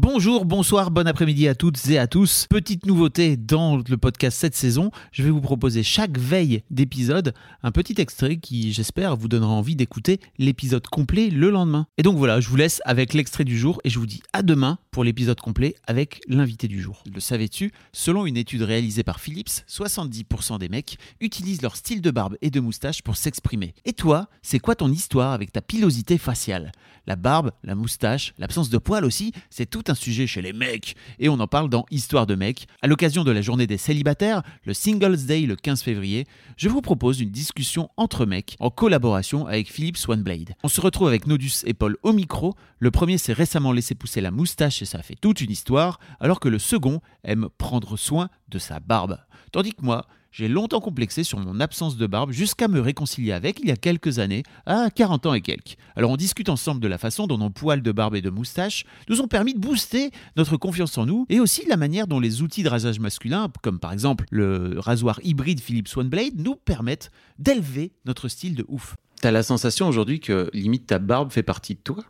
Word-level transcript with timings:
Bonjour, 0.00 0.44
bonsoir, 0.44 0.92
bon 0.92 1.08
après-midi 1.08 1.48
à 1.48 1.56
toutes 1.56 1.88
et 1.88 1.98
à 1.98 2.06
tous. 2.06 2.46
Petite 2.48 2.86
nouveauté 2.86 3.36
dans 3.36 3.78
le 3.78 3.96
podcast 3.96 4.38
cette 4.38 4.54
saison, 4.54 4.92
je 5.10 5.24
vais 5.24 5.30
vous 5.30 5.40
proposer 5.40 5.82
chaque 5.82 6.16
veille 6.16 6.62
d'épisode 6.70 7.34
un 7.64 7.72
petit 7.72 8.00
extrait 8.00 8.36
qui, 8.36 8.72
j'espère, 8.72 9.16
vous 9.16 9.26
donnera 9.26 9.50
envie 9.50 9.74
d'écouter 9.74 10.20
l'épisode 10.38 10.86
complet 10.86 11.30
le 11.30 11.50
lendemain. 11.50 11.88
Et 11.96 12.04
donc 12.04 12.16
voilà, 12.16 12.38
je 12.38 12.48
vous 12.48 12.54
laisse 12.54 12.80
avec 12.84 13.12
l'extrait 13.12 13.42
du 13.42 13.58
jour 13.58 13.80
et 13.82 13.90
je 13.90 13.98
vous 13.98 14.06
dis 14.06 14.22
à 14.32 14.42
demain 14.42 14.78
pour 14.92 15.02
l'épisode 15.02 15.40
complet 15.40 15.74
avec 15.88 16.20
l'invité 16.28 16.68
du 16.68 16.80
jour. 16.80 17.02
Le 17.12 17.18
savais-tu? 17.18 17.72
Selon 17.92 18.24
une 18.24 18.36
étude 18.36 18.62
réalisée 18.62 19.02
par 19.02 19.18
Philips, 19.18 19.64
70% 19.68 20.60
des 20.60 20.68
mecs 20.68 20.96
utilisent 21.20 21.62
leur 21.62 21.74
style 21.74 22.02
de 22.02 22.12
barbe 22.12 22.36
et 22.40 22.50
de 22.50 22.60
moustache 22.60 23.02
pour 23.02 23.16
s'exprimer. 23.16 23.74
Et 23.84 23.94
toi, 23.94 24.28
c'est 24.42 24.60
quoi 24.60 24.76
ton 24.76 24.92
histoire 24.92 25.32
avec 25.32 25.50
ta 25.50 25.60
pilosité 25.60 26.18
faciale? 26.18 26.70
La 27.08 27.16
barbe, 27.16 27.52
la 27.64 27.74
moustache, 27.74 28.34
l'absence 28.38 28.68
de 28.70 28.78
poils 28.78 29.04
aussi, 29.04 29.32
c'est 29.50 29.68
tout 29.68 29.87
un 29.90 29.94
sujet 29.94 30.26
chez 30.26 30.42
les 30.42 30.52
mecs 30.52 30.96
et 31.18 31.28
on 31.28 31.40
en 31.40 31.46
parle 31.46 31.68
dans 31.68 31.86
Histoire 31.90 32.26
de 32.26 32.34
mecs. 32.34 32.66
À 32.82 32.86
l'occasion 32.86 33.24
de 33.24 33.30
la 33.30 33.42
journée 33.42 33.66
des 33.66 33.78
célibataires, 33.78 34.42
le 34.64 34.74
Singles 34.74 35.26
Day 35.26 35.42
le 35.42 35.56
15 35.56 35.82
février, 35.82 36.26
je 36.56 36.68
vous 36.68 36.80
propose 36.80 37.20
une 37.20 37.30
discussion 37.30 37.90
entre 37.96 38.26
mecs 38.26 38.56
en 38.60 38.70
collaboration 38.70 39.46
avec 39.46 39.70
Philippe 39.70 39.96
Swanblade. 39.96 40.54
On 40.62 40.68
se 40.68 40.80
retrouve 40.80 41.08
avec 41.08 41.26
Nodus 41.26 41.64
et 41.64 41.74
Paul 41.74 41.96
au 42.02 42.12
micro. 42.12 42.54
Le 42.78 42.90
premier 42.90 43.18
s'est 43.18 43.32
récemment 43.32 43.72
laissé 43.72 43.94
pousser 43.94 44.20
la 44.20 44.30
moustache 44.30 44.82
et 44.82 44.84
ça 44.84 45.02
fait 45.02 45.16
toute 45.20 45.40
une 45.40 45.50
histoire, 45.50 45.98
alors 46.20 46.40
que 46.40 46.48
le 46.48 46.58
second 46.58 47.00
aime 47.24 47.48
prendre 47.58 47.96
soin 47.96 48.28
de 48.48 48.58
sa 48.58 48.80
barbe. 48.80 49.18
Tandis 49.52 49.72
que 49.72 49.82
moi, 49.82 50.06
j'ai 50.30 50.48
longtemps 50.48 50.80
complexé 50.80 51.24
sur 51.24 51.38
mon 51.38 51.58
absence 51.58 51.96
de 51.96 52.06
barbe 52.06 52.32
jusqu'à 52.32 52.68
me 52.68 52.80
réconcilier 52.80 53.32
avec 53.32 53.60
il 53.60 53.68
y 53.68 53.70
a 53.70 53.76
quelques 53.76 54.18
années, 54.18 54.42
à 54.66 54.90
40 54.90 55.26
ans 55.26 55.34
et 55.34 55.40
quelques. 55.40 55.76
Alors 55.96 56.10
on 56.10 56.16
discute 56.16 56.48
ensemble 56.48 56.80
de 56.80 56.88
la 56.88 56.98
façon 56.98 57.26
dont 57.26 57.38
nos 57.38 57.50
poils 57.50 57.82
de 57.82 57.92
barbe 57.92 58.14
et 58.14 58.22
de 58.22 58.30
moustache 58.30 58.84
nous 59.08 59.20
ont 59.20 59.26
permis 59.26 59.54
de 59.54 59.58
booster 59.58 60.10
notre 60.36 60.56
confiance 60.56 60.96
en 60.98 61.06
nous 61.06 61.26
et 61.28 61.40
aussi 61.40 61.66
la 61.66 61.76
manière 61.76 62.06
dont 62.06 62.20
les 62.20 62.42
outils 62.42 62.62
de 62.62 62.68
rasage 62.68 63.00
masculin, 63.00 63.50
comme 63.62 63.80
par 63.80 63.92
exemple 63.92 64.26
le 64.30 64.78
rasoir 64.78 65.18
hybride 65.24 65.60
Philips 65.60 65.88
Swanblade, 65.88 66.36
nous 66.36 66.56
permettent 66.56 67.10
d'élever 67.38 67.92
notre 68.04 68.28
style 68.28 68.54
de 68.54 68.64
ouf. 68.68 68.96
T'as 69.20 69.30
la 69.30 69.42
sensation 69.42 69.88
aujourd'hui 69.88 70.20
que 70.20 70.50
limite 70.52 70.86
ta 70.86 70.98
barbe 70.98 71.32
fait 71.32 71.42
partie 71.42 71.74
de 71.74 71.80
toi? 71.80 72.04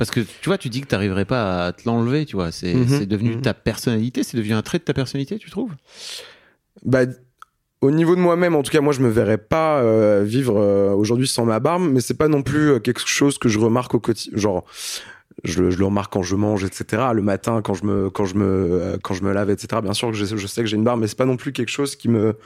Parce 0.00 0.10
que 0.10 0.20
tu 0.20 0.48
vois, 0.48 0.56
tu 0.56 0.70
dis 0.70 0.80
que 0.80 0.86
tu 0.86 0.94
n'arriverais 0.94 1.26
pas 1.26 1.66
à 1.66 1.72
te 1.72 1.82
l'enlever, 1.84 2.24
tu 2.24 2.34
vois. 2.36 2.50
C'est 2.50 2.72
Mhm, 2.74 3.04
devenu 3.06 3.36
mhm. 3.36 3.42
ta 3.42 3.52
personnalité, 3.54 4.22
c'est 4.24 4.36
devenu 4.38 4.54
un 4.54 4.62
trait 4.62 4.78
de 4.78 4.84
ta 4.84 4.94
personnalité, 4.94 5.38
tu 5.38 5.50
trouves? 5.50 5.72
Bah, 6.84 7.00
au 7.82 7.90
niveau 7.90 8.16
de 8.16 8.20
moi-même, 8.20 8.54
en 8.54 8.62
tout 8.62 8.70
cas, 8.72 8.80
moi, 8.80 8.92
je 8.94 9.00
me 9.00 9.10
verrais 9.10 9.38
pas 9.38 9.80
euh, 9.82 10.22
vivre 10.24 10.56
euh, 10.58 10.92
aujourd'hui 10.92 11.28
sans 11.28 11.44
ma 11.44 11.60
barbe, 11.60 11.82
mais 11.82 12.00
c'est 12.00 12.16
pas 12.16 12.28
non 12.28 12.42
plus 12.42 12.70
euh, 12.72 12.78
quelque 12.78 13.00
chose 13.06 13.36
que 13.38 13.48
je 13.50 13.58
remarque 13.58 13.94
au 13.94 14.00
quotidien. 14.00 14.38
Genre, 14.38 14.64
je, 15.44 15.62
le- 15.62 15.70
je 15.70 15.78
le 15.78 15.84
remarque 15.84 16.12
quand 16.12 16.22
je 16.22 16.34
mange, 16.36 16.64
etc. 16.64 17.12
Le 17.14 17.22
matin, 17.22 17.60
quand 17.62 17.74
je 17.74 17.84
me, 17.84 18.08
quand 18.10 18.24
je 18.24 18.36
me, 18.36 18.98
quand 19.02 19.14
je 19.14 19.22
me 19.22 19.32
lave, 19.32 19.50
etc. 19.50 19.82
Bien 19.82 19.92
sûr 19.94 20.08
que 20.10 20.16
je, 20.16 20.24
je 20.36 20.46
sais 20.46 20.62
que 20.62 20.66
j'ai 20.66 20.76
une 20.76 20.84
barbe, 20.84 21.00
mais 21.00 21.08
c'est 21.08 21.18
pas 21.18 21.26
non 21.26 21.36
plus 21.36 21.52
quelque 21.52 21.70
chose 21.70 21.94
qui 21.96 22.08
me. 22.08 22.36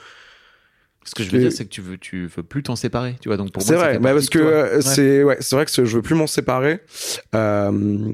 Ce 1.07 1.13
que 1.13 1.23
je 1.23 1.29
veux 1.29 1.37
Et- 1.37 1.41
dire, 1.41 1.51
c'est 1.51 1.65
que 1.65 1.69
tu 1.69 1.81
veux, 1.81 1.97
tu 1.99 2.25
veux 2.27 2.41
plus 2.43 2.63
t'en 2.63 2.75
séparer, 2.75 3.15
tu 3.21 3.29
vois. 3.29 3.37
Donc 3.37 3.51
pour 3.51 3.61
C'est 3.61 3.75
vrai, 3.75 3.99
partie 3.99 4.13
parce 4.13 4.29
que 4.29 4.39
euh, 4.39 4.75
Ouais. 4.77 4.81
c'est, 4.81 5.23
ouais, 5.23 5.37
c'est 5.39 5.55
vrai 5.55 5.65
que 5.65 5.71
je 5.85 5.95
veux 5.95 6.01
plus 6.01 6.15
m'en 6.15 6.25
séparer. 6.27 6.79
Euh, 7.35 8.09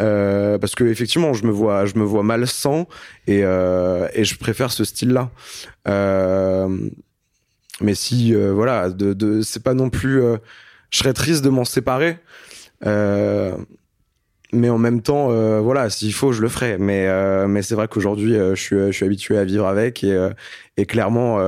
euh, 0.00 0.56
parce 0.58 0.74
que 0.74 0.84
effectivement, 0.84 1.32
je 1.34 1.44
me 1.44 1.50
vois, 1.50 1.84
je 1.84 1.96
me 1.96 2.04
vois 2.04 2.22
mal 2.22 2.46
sans, 2.46 2.86
et, 3.26 3.40
et 3.40 4.24
je 4.24 4.38
préfère 4.38 4.70
ce 4.72 4.84
style-là. 4.84 5.30
Mais 7.80 7.94
si, 7.94 8.34
voilà, 8.34 8.90
de, 8.90 9.12
de, 9.12 9.42
c'est 9.42 9.62
pas 9.62 9.74
non 9.74 9.90
plus. 9.90 10.20
je 10.90 10.98
serais 10.98 11.12
triste 11.14 11.42
de 11.44 11.50
m'en 11.50 11.64
séparer. 11.64 12.18
Mais 14.54 14.68
en 14.68 14.78
même 14.78 15.00
temps, 15.02 15.28
voilà, 15.62 15.88
s'il 15.90 16.12
faut, 16.14 16.32
je 16.32 16.42
le 16.42 16.48
ferai. 16.48 16.78
Mais, 16.78 17.08
mais 17.48 17.62
c'est 17.62 17.74
vrai 17.74 17.88
qu'aujourd'hui, 17.88 18.34
je, 18.34 18.54
suis, 18.54 18.76
je 18.76 18.92
suis 18.92 19.04
habitué 19.04 19.38
à 19.38 19.44
vivre 19.44 19.66
avec 19.66 20.04
et, 20.04 20.28
et 20.76 20.86
clairement, 20.86 21.38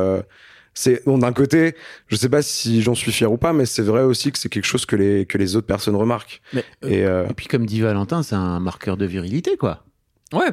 c'est 0.75 1.05
bon 1.07 1.19
d'un 1.19 1.33
côté, 1.33 1.75
je 2.09 2.17
sais 2.17 2.29
pas 2.29 2.43
si 2.43 2.83
j'en 2.83 2.95
suis 2.95 3.13
fier 3.13 3.31
ou 3.31 3.37
pas, 3.37 3.53
mais 3.53 3.65
c'est 3.65 3.83
vrai 3.83 4.03
aussi 4.03 4.33
que 4.33 4.39
c'est 4.39 4.49
quelque 4.49 4.67
chose 4.67 4.87
que 4.87 4.97
les 4.97 5.25
que 5.25 5.39
les 5.39 5.57
autres 5.57 5.67
personnes 5.67 5.97
remarquent. 5.97 6.41
Mais, 6.53 6.65
euh, 6.85 6.89
Et 6.89 7.05
euh, 7.05 7.27
et 7.29 7.35
puis 7.35 7.47
comme 7.47 7.65
dit 7.65 7.81
Valentin, 7.81 8.23
c'est 8.23 8.35
un 8.35 8.59
marqueur 8.61 8.97
de 8.97 9.07
virilité, 9.07 9.57
quoi. 9.57 9.85
Ouais. 10.33 10.51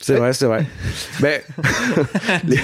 c'est 0.00 0.16
vrai, 0.16 0.32
c'est 0.32 0.46
vrai. 0.46 0.66
mais 1.20 1.44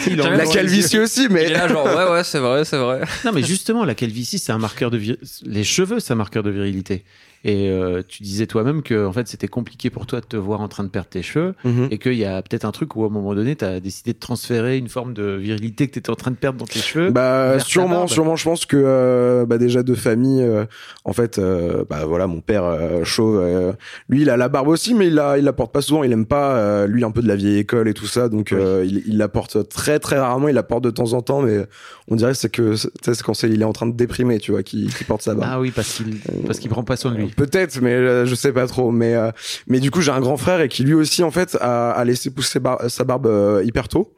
J'avais 0.06 0.36
la 0.36 0.44
les 0.44 0.50
calvitie 0.50 0.98
aussi, 0.98 1.24
Il 1.24 1.30
mais 1.30 1.44
est 1.44 1.48
là, 1.50 1.68
genre, 1.68 1.84
ouais, 1.84 2.10
ouais, 2.10 2.24
c'est 2.24 2.38
vrai, 2.38 2.64
c'est 2.64 2.78
vrai. 2.78 3.02
Non, 3.24 3.32
mais 3.32 3.42
justement, 3.42 3.84
la 3.84 3.94
calvitie, 3.94 4.38
c'est 4.38 4.52
un 4.52 4.58
marqueur 4.58 4.90
de 4.90 4.96
vir... 4.96 5.16
Les 5.44 5.64
cheveux, 5.64 6.00
c'est 6.00 6.14
un 6.14 6.16
marqueur 6.16 6.42
de 6.42 6.50
virilité. 6.50 7.04
Et 7.48 7.70
euh, 7.70 8.02
tu 8.06 8.24
disais 8.24 8.46
toi-même 8.48 8.82
que 8.82 9.06
en 9.06 9.12
fait, 9.12 9.28
c'était 9.28 9.46
compliqué 9.46 9.88
pour 9.88 10.04
toi 10.06 10.20
de 10.20 10.26
te 10.26 10.36
voir 10.36 10.60
en 10.60 10.66
train 10.66 10.82
de 10.82 10.88
perdre 10.88 11.08
tes 11.08 11.22
cheveux 11.22 11.54
Mhm. 11.64 11.86
et 11.92 11.98
qu'il 11.98 12.14
y 12.14 12.24
a 12.24 12.42
peut-être 12.42 12.64
un 12.64 12.72
truc 12.72 12.96
où 12.96 13.04
à 13.04 13.06
un 13.06 13.10
moment 13.10 13.36
donné, 13.36 13.54
tu 13.54 13.64
as 13.64 13.78
décidé 13.78 14.12
de 14.12 14.18
transférer 14.18 14.78
une 14.78 14.88
forme 14.88 15.14
de 15.14 15.36
virilité 15.36 15.86
que 15.86 15.92
tu 15.92 16.00
étais 16.00 16.10
en 16.10 16.16
train 16.16 16.32
de 16.32 16.36
perdre 16.36 16.58
dans 16.58 16.66
tes 16.66 16.80
cheveux. 16.80 17.10
Bah 17.12 17.60
sûrement, 17.60 18.08
sûrement. 18.08 18.34
Je 18.34 18.42
pense 18.42 18.66
que 18.66 18.76
euh, 18.76 19.46
bah 19.46 19.58
déjà 19.58 19.84
de 19.84 19.94
famille, 19.94 20.42
euh, 20.42 20.64
en 21.04 21.12
fait, 21.12 21.38
euh, 21.38 21.84
bah 21.88 22.04
voilà, 22.04 22.26
mon 22.26 22.40
père 22.40 22.64
euh, 22.64 23.04
chauve, 23.04 23.38
euh, 23.40 23.72
lui 24.08 24.22
il 24.22 24.30
a 24.30 24.36
la 24.36 24.48
barbe 24.48 24.66
aussi, 24.66 24.92
mais 24.94 25.06
il 25.06 25.14
la 25.14 25.38
il 25.38 25.44
la 25.44 25.52
porte 25.52 25.72
pas 25.72 25.82
souvent. 25.82 26.02
Il 26.02 26.10
aime 26.10 26.26
pas, 26.26 26.56
euh, 26.56 26.86
lui 26.88 27.04
un 27.04 27.12
peu 27.12 27.22
de 27.22 27.28
la 27.28 27.36
vieille 27.36 27.58
école 27.58 27.86
et 27.88 27.94
tout 27.94 28.06
ça, 28.06 28.28
donc 28.28 28.48
Oui. 28.50 28.58
euh, 28.60 28.84
il, 28.84 29.04
il 29.06 29.18
la 29.18 29.28
porte 29.28 29.68
très 29.68 30.00
très 30.00 30.18
rarement. 30.18 30.48
Il 30.48 30.54
la 30.56 30.64
porte 30.64 30.82
de 30.82 30.90
temps 30.90 31.12
en 31.12 31.22
temps, 31.22 31.42
mais 31.42 31.64
on 32.08 32.16
dirait 32.16 32.32
que 32.32 32.38
c'est 32.38 32.50
que 32.50 32.74
c'est 32.74 33.22
quand 33.22 33.34
c'est 33.34 33.48
il 33.48 33.62
est 33.62 33.64
en 33.64 33.72
train 33.72 33.86
de 33.86 33.94
déprimer, 33.94 34.38
tu 34.40 34.50
vois, 34.50 34.64
qui 34.64 34.88
qui 34.88 35.04
porte 35.04 35.22
sa 35.22 35.34
barbe. 35.36 35.48
Ah 35.54 35.60
oui, 35.60 35.70
parce 35.70 35.92
qu'il 35.94 36.16
parce 36.44 36.58
qu'il 36.58 36.70
prend 36.70 36.82
pas 36.82 36.96
soin 36.96 37.12
de 37.12 37.18
lui. 37.18 37.32
Peut-être, 37.36 37.80
mais 37.80 37.92
euh, 37.92 38.26
je 38.26 38.34
sais 38.34 38.52
pas 38.52 38.66
trop. 38.66 38.90
Mais 38.90 39.14
euh, 39.14 39.30
mais 39.66 39.80
du 39.80 39.90
coup, 39.90 40.00
j'ai 40.00 40.12
un 40.12 40.20
grand 40.20 40.36
frère 40.36 40.60
et 40.60 40.68
qui 40.68 40.84
lui 40.84 40.94
aussi 40.94 41.22
en 41.22 41.30
fait 41.30 41.56
a, 41.60 41.90
a 41.90 42.04
laissé 42.04 42.30
pousser 42.30 42.60
sa 42.88 43.04
barbe 43.04 43.26
euh, 43.26 43.62
hyper 43.64 43.88
tôt. 43.88 44.14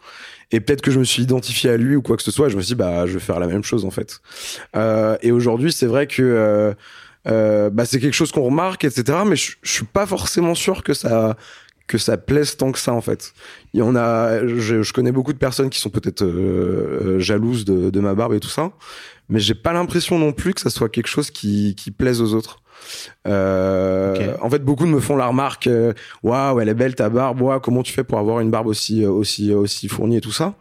Et 0.51 0.61
peut-être 0.61 0.81
que 0.81 0.91
je 0.91 0.99
me 0.99 1.05
suis 1.05 1.23
identifié 1.23 1.71
à 1.71 1.77
lui 1.77 1.97
ou 1.97 2.03
quoi 2.03 2.17
que 2.17 2.23
ce 2.23 2.31
soit. 2.31 2.47
Et 2.47 2.51
je 2.51 2.57
me 2.57 2.63
suis 2.63 2.75
dit 2.75 2.79
bah 2.79 3.07
je 3.07 3.15
vais 3.15 3.21
faire 3.21 3.39
la 3.39 3.47
même 3.47 3.65
chose 3.65 3.85
en 3.85 3.91
fait. 3.91 4.21
Et 5.23 5.33
aujourd'hui, 5.33 5.73
c'est 5.73 5.87
vrai 5.87 6.07
que 6.07 6.75
euh, 7.27 7.71
bah 7.71 7.85
c'est 7.85 8.01
quelque 8.01 8.15
chose 8.15 8.33
qu'on 8.33 8.45
remarque, 8.45 8.85
etc. 8.85 9.19
Mais 9.27 9.37
je, 9.37 9.57
je 9.63 9.73
suis 9.73 9.85
pas 9.85 10.07
forcément 10.07 10.55
sûr 10.55 10.83
que 10.83 10.95
ça 10.95 11.37
que 11.87 11.99
ça 11.99 12.19
plaise 12.19 12.57
tant 12.57 12.71
que 12.71 12.79
ça 12.79 12.93
en 12.93 13.01
fait. 13.01 13.33
Il 13.73 13.81
y 13.81 13.83
en 13.83 13.97
a, 13.97 14.47
je, 14.47 14.83
je 14.83 14.93
connais 14.93 15.11
beaucoup 15.11 15.33
de 15.33 15.39
personnes 15.39 15.71
qui 15.71 15.81
sont 15.81 15.89
peut-être 15.89 16.23
euh, 16.23 17.19
jalouses 17.19 17.65
de, 17.65 17.89
de 17.89 18.01
ma 18.01 18.15
barbe 18.15 18.35
et 18.35 18.41
tout 18.41 18.49
ça, 18.49 18.73
mais 19.31 19.41
j'ai 19.41 19.55
pas 19.55 19.73
l'impression 19.73 20.19
non 20.19 20.33
plus 20.33 20.53
que 20.53 20.61
ça 20.61 20.69
soit 20.69 20.91
quelque 20.91 21.07
chose 21.07 21.31
qui, 21.31 21.75
qui 21.77 21.91
plaise 21.91 22.21
aux 22.21 22.35
autres. 22.35 22.63
Euh. 23.27 24.35
En 24.41 24.51
fait, 24.51 24.61
beaucoup 24.65 24.87
me 24.87 25.01
font 25.01 25.17
la 25.17 25.27
remarque, 25.27 25.67
euh, 25.67 25.93
waouh, 26.23 26.61
elle 26.61 26.69
est 26.69 26.75
belle 26.75 26.95
ta 26.95 27.09
barbe, 27.09 27.61
comment 27.63 27.83
tu 27.83 27.93
fais 27.93 28.05
pour 28.05 28.19
avoir 28.19 28.41
une 28.41 28.51
barbe 28.51 28.67
aussi 28.67 29.05
euh, 29.05 29.11
aussi 29.11 29.53
aussi 29.53 29.89
fournie 29.89 30.17
et 30.17 30.21
tout 30.21 30.33
ça? 30.33 30.55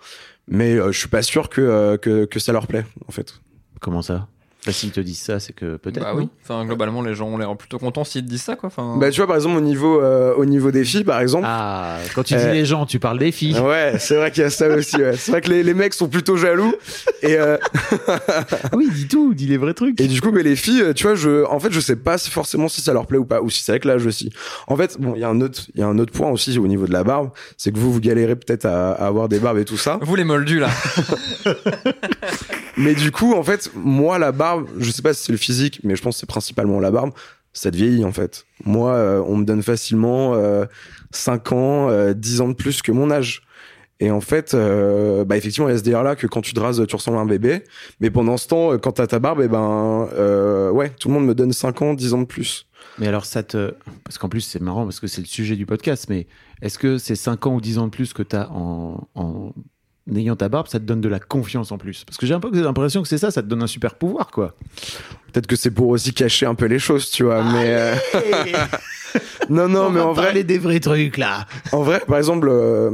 Mais 0.47 0.75
euh, 0.75 0.91
je 0.91 0.99
suis 0.99 1.09
pas 1.09 1.21
sûr 1.21 1.49
que, 1.49 1.97
que 1.97 2.25
que 2.25 2.39
ça 2.39 2.51
leur 2.53 2.67
plaît 2.67 2.85
en 3.07 3.11
fait. 3.11 3.33
Comment 3.79 4.01
ça? 4.01 4.27
Bah, 4.67 4.71
S'ils 4.73 4.91
te 4.91 4.99
disent 4.99 5.19
ça, 5.19 5.39
c'est 5.39 5.53
que 5.53 5.77
peut-être. 5.77 6.03
Bah 6.03 6.11
non 6.13 6.19
oui. 6.19 6.29
Enfin, 6.43 6.63
globalement, 6.65 7.01
les 7.01 7.15
gens 7.15 7.27
ont 7.27 7.37
l'air 7.37 7.55
plutôt 7.57 7.79
contents 7.79 8.03
s'ils 8.03 8.23
te 8.23 8.29
disent 8.29 8.43
ça, 8.43 8.55
quoi. 8.55 8.67
Enfin, 8.67 8.97
Bah 8.99 9.09
tu 9.09 9.17
vois 9.17 9.27
par 9.27 9.35
exemple 9.37 9.57
au 9.57 9.61
niveau 9.61 10.01
euh, 10.01 10.33
au 10.35 10.45
niveau 10.45 10.69
des 10.71 10.83
filles 10.85 11.03
par 11.03 11.19
exemple. 11.21 11.45
Ah, 11.47 11.97
quand 12.13 12.23
tu 12.23 12.35
dis 12.35 12.39
Euh, 12.43 12.51
les 12.53 12.65
gens, 12.65 12.85
tu 12.85 12.99
parles 12.99 13.17
des 13.17 13.31
filles. 13.31 13.57
Ouais, 13.59 13.93
c'est 13.99 14.15
vrai 14.17 14.29
qu'il 14.31 14.43
y 14.43 14.45
a 14.45 14.49
ça 14.49 14.67
aussi. 14.69 14.97
Ouais. 14.97 15.15
C'est 15.17 15.31
vrai 15.31 15.41
que 15.41 15.49
les, 15.49 15.63
les 15.63 15.73
mecs 15.73 15.93
sont 15.93 16.07
plutôt 16.09 16.37
jaloux 16.37 16.73
et 17.23 17.37
euh, 17.37 17.57
Ah 18.29 18.69
oui, 18.73 18.89
dis 18.93 19.07
tout, 19.07 19.33
dis 19.33 19.47
les 19.47 19.57
vrais 19.57 19.73
trucs. 19.73 19.99
Et 19.99 20.07
du 20.07 20.21
coup, 20.21 20.31
mais 20.31 20.43
les 20.43 20.55
filles, 20.55 20.81
euh, 20.81 20.93
tu 20.93 21.03
vois, 21.03 21.15
je, 21.15 21.45
en 21.45 21.59
fait, 21.59 21.71
je 21.71 21.79
sais 21.79 21.95
pas 21.95 22.17
si 22.17 22.29
forcément 22.29 22.67
si 22.67 22.81
ça 22.81 22.93
leur 22.93 23.05
plaît 23.07 23.17
ou 23.17 23.25
pas, 23.25 23.41
ou 23.41 23.49
si 23.49 23.63
c'est 23.63 23.71
avec 23.71 23.85
l'âge 23.85 24.05
aussi. 24.05 24.31
En 24.67 24.75
fait, 24.75 24.97
bon, 24.99 25.13
il 25.15 25.21
y 25.21 25.23
a 25.23 25.29
un 25.29 25.41
autre, 25.41 25.61
il 25.75 25.79
y 25.79 25.83
a 25.83 25.87
un 25.87 25.97
autre 25.99 26.11
point 26.11 26.29
aussi 26.29 26.57
au 26.57 26.67
niveau 26.67 26.85
de 26.87 26.93
la 26.93 27.03
barbe, 27.03 27.29
c'est 27.57 27.71
que 27.71 27.77
vous, 27.77 27.91
vous 27.93 27.99
galérez 28.01 28.35
peut-être 28.35 28.65
à, 28.65 28.91
à 28.91 29.07
avoir 29.07 29.29
des 29.29 29.39
barbes 29.39 29.57
et 29.59 29.65
tout 29.65 29.77
ça. 29.77 29.99
Vous 30.01 30.15
les 30.15 30.23
moldus, 30.23 30.59
là. 30.59 30.69
Mais 32.77 32.93
du 32.93 33.11
coup, 33.11 33.33
en 33.33 33.43
fait, 33.43 33.71
moi, 33.75 34.19
la 34.19 34.31
barbe, 34.31 34.67
je 34.77 34.91
sais 34.91 35.01
pas 35.01 35.13
si 35.13 35.25
c'est 35.25 35.31
le 35.31 35.37
physique, 35.37 35.81
mais 35.83 35.95
je 35.95 36.01
pense 36.01 36.15
que 36.15 36.19
c'est 36.21 36.25
principalement 36.29 36.79
la 36.79 36.91
barbe, 36.91 37.11
ça 37.53 37.71
te 37.71 37.75
vieillit, 37.75 38.05
en 38.05 38.11
fait. 38.11 38.45
Moi, 38.65 38.91
euh, 38.91 39.23
on 39.25 39.37
me 39.37 39.45
donne 39.45 39.63
facilement 39.63 40.35
euh, 40.35 40.65
5 41.11 41.51
ans, 41.51 41.89
euh, 41.89 42.13
10 42.13 42.41
ans 42.41 42.49
de 42.49 42.53
plus 42.53 42.81
que 42.81 42.91
mon 42.91 43.09
âge. 43.09 43.41
Et 43.99 44.11
en 44.11 44.21
fait, 44.21 44.53
euh, 44.53 45.25
bah 45.25 45.37
effectivement, 45.37 45.67
il 45.67 45.71
y 45.71 45.75
a 45.75 45.77
ce 45.77 45.83
délire 45.83 46.03
là 46.03 46.15
que 46.15 46.27
quand 46.27 46.41
tu 46.41 46.53
te 46.53 46.59
rases, 46.59 46.85
tu 46.87 46.95
ressembles 46.95 47.17
à 47.17 47.21
un 47.21 47.25
bébé. 47.25 47.63
Mais 47.99 48.11
pendant 48.11 48.37
ce 48.37 48.47
temps, 48.47 48.73
euh, 48.73 48.77
quand 48.77 48.91
t'as 48.93 49.07
ta 49.07 49.17
barbe, 49.19 49.41
et 49.41 49.47
ben, 49.47 50.07
euh, 50.13 50.69
ouais, 50.69 50.89
tout 50.89 51.07
le 51.07 51.15
monde 51.15 51.25
me 51.25 51.33
donne 51.33 51.51
5 51.51 51.81
ans, 51.81 51.93
10 51.95 52.13
ans 52.13 52.19
de 52.19 52.25
plus. 52.25 52.67
Mais 52.99 53.07
alors, 53.07 53.25
ça 53.25 53.41
te. 53.41 53.73
Parce 54.03 54.17
qu'en 54.19 54.29
plus, 54.29 54.41
c'est 54.41 54.61
marrant 54.61 54.83
parce 54.83 54.99
que 54.99 55.07
c'est 55.07 55.21
le 55.21 55.27
sujet 55.27 55.55
du 55.55 55.65
podcast, 55.65 56.07
mais 56.09 56.27
est-ce 56.61 56.77
que 56.77 56.99
ces 56.99 57.15
5 57.15 57.47
ans 57.47 57.55
ou 57.55 57.61
10 57.61 57.79
ans 57.79 57.85
de 57.85 57.91
plus 57.91 58.13
que 58.13 58.21
tu 58.21 58.35
as 58.35 58.51
en, 58.51 59.07
en 59.15 59.53
ayant 60.15 60.35
ta 60.35 60.49
barbe, 60.49 60.67
ça 60.67 60.79
te 60.79 60.85
donne 60.85 61.01
de 61.01 61.09
la 61.09 61.19
confiance 61.19 61.71
en 61.71 61.77
plus 61.77 62.03
Parce 62.05 62.17
que 62.17 62.25
j'ai 62.25 62.33
un 62.33 62.39
peu 62.39 62.49
l'impression 62.61 63.01
que 63.01 63.07
c'est 63.07 63.17
ça, 63.17 63.31
ça 63.31 63.41
te 63.41 63.47
donne 63.47 63.63
un 63.63 63.67
super 63.67 63.95
pouvoir, 63.95 64.31
quoi. 64.31 64.55
Peut-être 65.33 65.47
que 65.47 65.55
c'est 65.55 65.71
pour 65.71 65.89
aussi 65.89 66.13
cacher 66.13 66.45
un 66.45 66.55
peu 66.55 66.65
les 66.65 66.79
choses, 66.79 67.09
tu 67.09 67.23
vois. 67.23 67.43
Mais 67.43 67.65
euh, 67.75 67.95
non, 69.49 69.67
non, 69.67 69.85
On 69.87 69.89
mais 69.91 69.99
va 69.99 70.07
en 70.07 70.13
vrai, 70.13 70.25
parler 70.25 70.43
des 70.43 70.57
vrais 70.57 70.79
trucs, 70.79 71.17
là. 71.17 71.45
en 71.71 71.83
vrai, 71.83 72.01
par 72.07 72.17
exemple, 72.17 72.47
euh, 72.49 72.91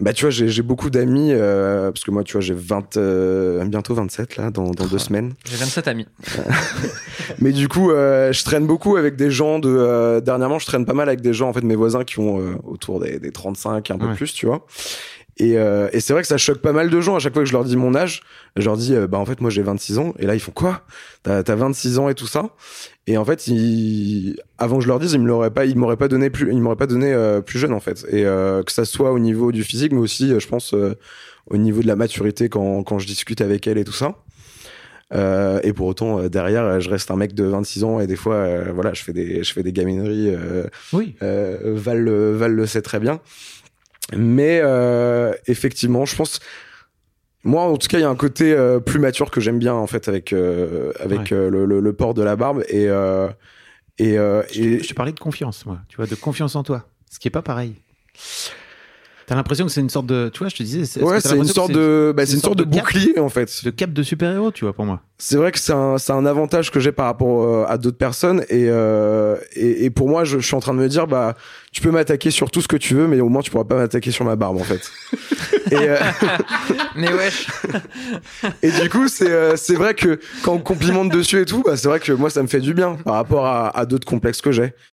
bah 0.00 0.12
tu 0.12 0.24
vois, 0.24 0.30
j'ai 0.30 0.62
beaucoup 0.62 0.90
d'amis 0.90 1.30
euh, 1.32 1.92
parce 1.92 2.02
que 2.04 2.10
moi, 2.10 2.24
tu 2.24 2.32
vois, 2.32 2.40
j'ai 2.40 2.54
20 2.54 2.96
euh, 2.96 3.64
bientôt 3.66 3.94
27 3.94 4.36
là 4.36 4.50
dans, 4.50 4.70
dans 4.72 4.86
deux 4.86 4.98
semaines. 4.98 5.32
J'ai 5.48 5.56
27 5.56 5.86
amis. 5.88 6.06
Mais 7.38 7.52
du 7.52 7.68
coup, 7.68 7.90
euh, 7.92 8.32
je 8.32 8.42
traîne 8.44 8.66
beaucoup 8.66 8.96
avec 8.96 9.14
des 9.16 9.30
gens 9.30 9.58
de 9.60 9.68
euh, 9.68 10.20
dernièrement, 10.20 10.58
je 10.58 10.66
traîne 10.66 10.86
pas 10.86 10.94
mal 10.94 11.08
avec 11.08 11.20
des 11.20 11.32
gens 11.32 11.48
en 11.50 11.52
fait 11.52 11.62
mes 11.62 11.76
voisins 11.76 12.02
qui 12.04 12.18
ont 12.18 12.40
euh, 12.40 12.54
autour 12.64 12.98
des, 13.00 13.18
des 13.20 13.30
35 13.30 13.90
un 13.92 13.98
peu 13.98 14.06
Ouais. 14.06 14.14
plus, 14.14 14.32
tu 14.34 14.46
vois. 14.46 14.66
Et, 15.38 15.56
euh, 15.56 15.88
et 15.92 16.00
c'est 16.00 16.12
vrai 16.12 16.22
que 16.22 16.28
ça 16.28 16.36
choque 16.36 16.58
pas 16.58 16.72
mal 16.72 16.90
de 16.90 17.00
gens 17.00 17.16
à 17.16 17.18
chaque 17.18 17.32
fois 17.32 17.42
que 17.42 17.48
je 17.48 17.52
leur 17.52 17.64
dis 17.64 17.76
mon 17.76 17.94
âge. 17.94 18.22
Je 18.56 18.64
leur 18.64 18.76
dis, 18.76 18.94
euh, 18.94 19.06
bah 19.06 19.18
en 19.18 19.24
fait 19.24 19.40
moi 19.40 19.50
j'ai 19.50 19.62
26 19.62 19.98
ans. 19.98 20.14
Et 20.18 20.26
là 20.26 20.34
ils 20.34 20.40
font 20.40 20.52
quoi? 20.52 20.82
T'as 21.22 21.42
t'as 21.42 21.54
26 21.54 21.98
ans 21.98 22.08
et 22.08 22.14
tout 22.14 22.26
ça? 22.26 22.50
Et 23.06 23.16
en 23.16 23.24
fait, 23.24 23.48
ils... 23.48 24.36
avant 24.58 24.76
que 24.76 24.82
je 24.84 24.88
leur 24.88 25.00
dise, 25.00 25.12
ils 25.12 25.20
me 25.20 25.26
l'auraient 25.26 25.50
pas, 25.50 25.64
ils 25.64 25.76
m'auraient 25.76 25.96
pas 25.96 26.08
donné 26.08 26.30
plus, 26.30 26.52
ils 26.52 26.60
m'auraient 26.60 26.76
pas 26.76 26.86
donné 26.86 27.12
euh, 27.12 27.40
plus 27.40 27.58
jeune 27.58 27.72
en 27.72 27.80
fait. 27.80 28.04
Et 28.10 28.24
euh, 28.24 28.62
que 28.62 28.70
ça 28.70 28.84
soit 28.84 29.12
au 29.12 29.18
niveau 29.18 29.52
du 29.52 29.64
physique, 29.64 29.92
mais 29.92 29.98
aussi, 30.00 30.38
je 30.38 30.46
pense, 30.46 30.74
au 30.74 31.56
niveau 31.56 31.82
de 31.82 31.88
la 31.88 31.96
maturité 31.96 32.48
quand 32.48 32.82
quand 32.84 32.98
je 32.98 33.06
discute 33.06 33.40
avec 33.40 33.66
elle 33.66 33.78
et 33.78 33.84
tout 33.84 33.92
ça. 33.92 34.16
Euh, 35.14 35.60
et 35.62 35.72
pour 35.72 35.86
autant, 35.86 36.20
euh, 36.20 36.28
derrière, 36.28 36.80
je 36.80 36.88
reste 36.88 37.10
un 37.10 37.16
mec 37.16 37.34
de 37.34 37.44
26 37.44 37.84
ans 37.84 38.00
et 38.00 38.06
des 38.06 38.16
fois, 38.16 38.36
euh, 38.36 38.72
voilà, 38.74 38.94
je 38.94 39.02
fais 39.02 39.12
des, 39.12 39.44
je 39.44 39.52
fais 39.52 39.62
des 39.62 39.72
gamineries. 39.72 40.34
Oui. 40.92 41.14
Val, 41.20 42.08
Val 42.08 42.52
le 42.52 42.66
sait 42.66 42.82
très 42.82 43.00
bien. 43.00 43.20
Mais 44.16 44.60
euh, 44.62 45.32
effectivement, 45.46 46.04
je 46.04 46.16
pense. 46.16 46.40
Moi, 47.44 47.62
en 47.62 47.76
tout 47.76 47.88
cas, 47.88 47.98
il 47.98 48.02
y 48.02 48.04
a 48.04 48.08
un 48.10 48.14
côté 48.16 48.52
euh, 48.52 48.78
plus 48.78 49.00
mature 49.00 49.30
que 49.30 49.40
j'aime 49.40 49.58
bien 49.58 49.74
en 49.74 49.86
fait 49.88 50.06
avec 50.08 50.32
euh, 50.32 50.92
avec 51.00 51.18
Ouais. 51.20 51.32
euh, 51.32 51.50
le, 51.50 51.64
le- 51.66 51.80
le 51.80 51.92
port 51.92 52.14
de 52.14 52.22
la 52.22 52.36
barbe 52.36 52.62
et 52.68 52.88
euh, 52.88 53.28
et, 53.98 54.16
euh, 54.18 54.42
Je, 54.52 54.60
et- 54.62 54.78
je 54.82 54.88
te 54.88 54.94
parlais 54.94 55.12
de 55.12 55.18
confiance, 55.20 55.66
moi. 55.66 55.78
Tu 55.88 55.96
vois, 55.96 56.06
de 56.06 56.14
confiance 56.14 56.54
en 56.56 56.62
toi. 56.62 56.86
Ce 57.10 57.18
qui 57.18 57.28
est 57.28 57.32
pas 57.32 57.42
pareil. 57.42 57.74
T'as 59.26 59.34
l'impression 59.34 59.66
que 59.66 59.72
c'est 59.72 59.80
une 59.80 59.90
sorte 59.90 60.06
de. 60.06 60.30
Tu 60.32 60.40
vois, 60.40 60.48
je 60.48 60.56
te 60.56 60.62
disais. 60.62 61.00
que 61.00 61.04
ouais, 61.04 61.20
c'est 61.20 61.36
une 61.36 61.44
sorte 61.44 61.72
de 61.72 62.12
bah, 62.16 62.26
c'est 62.26 62.34
une 62.34 62.40
sorte 62.40 62.58
de 62.58 62.64
cap 62.64 62.72
bouclier 62.72 63.18
en 63.18 63.28
fait. 63.28 63.64
de 63.64 63.70
cap 63.70 63.92
de 63.92 64.02
super-héros, 64.02 64.50
tu 64.52 64.64
vois, 64.64 64.72
pour 64.72 64.84
moi. 64.84 65.00
C'est 65.18 65.36
vrai 65.36 65.52
que 65.52 65.58
c'est 65.60 65.72
un, 65.72 65.98
c'est 65.98 66.12
un 66.12 66.26
avantage 66.26 66.70
que 66.72 66.80
j'ai 66.80 66.90
par 66.90 67.06
rapport 67.06 67.44
euh, 67.44 67.64
à 67.68 67.78
d'autres 67.78 67.96
personnes 67.96 68.40
et, 68.48 68.66
euh, 68.68 69.36
et, 69.54 69.84
et 69.84 69.90
pour 69.90 70.08
moi, 70.08 70.24
je, 70.24 70.40
je 70.40 70.46
suis 70.46 70.56
en 70.56 70.60
train 70.60 70.74
de 70.74 70.80
me 70.80 70.88
dire, 70.88 71.06
bah, 71.06 71.36
tu 71.70 71.80
peux 71.80 71.90
m'attaquer 71.92 72.32
sur 72.32 72.50
tout 72.50 72.60
ce 72.60 72.66
que 72.66 72.76
tu 72.76 72.94
veux, 72.94 73.06
mais 73.06 73.20
au 73.20 73.28
moins 73.28 73.40
tu 73.40 73.50
pourras 73.50 73.64
pas 73.64 73.76
m'attaquer 73.76 74.10
sur 74.10 74.24
ma 74.24 74.34
barbe 74.34 74.56
en 74.56 74.64
fait. 74.64 74.90
et, 75.70 75.76
euh, 75.78 75.96
Mais 76.96 77.12
wesh. 77.12 77.46
et 78.62 78.70
du 78.72 78.90
coup, 78.90 79.06
c'est 79.08 79.30
euh, 79.30 79.56
c'est 79.56 79.74
vrai 79.74 79.94
que 79.94 80.18
quand 80.42 80.54
on 80.54 80.58
complimente 80.58 81.10
dessus 81.10 81.40
et 81.40 81.46
tout, 81.46 81.62
bah, 81.64 81.76
c'est 81.76 81.88
vrai 81.88 82.00
que 82.00 82.12
moi, 82.12 82.28
ça 82.28 82.42
me 82.42 82.48
fait 82.48 82.60
du 82.60 82.74
bien 82.74 82.96
par 83.04 83.14
rapport 83.14 83.46
à, 83.46 83.76
à 83.78 83.86
d'autres 83.86 84.06
complexes 84.06 84.40
que 84.42 84.52
j'ai. 84.52 84.74